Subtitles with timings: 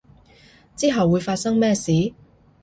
[0.75, 2.11] 之後會發生咩事